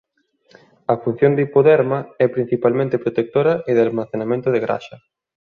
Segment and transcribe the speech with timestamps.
[0.93, 4.97] A función do hipoderma é principalmente protectora e de almacenamento de graxa.